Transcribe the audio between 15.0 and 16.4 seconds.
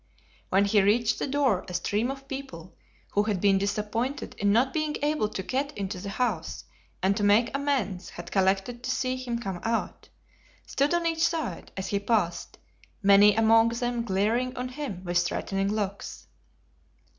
with threatening looks.